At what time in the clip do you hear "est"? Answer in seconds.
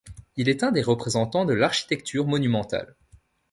0.49-0.63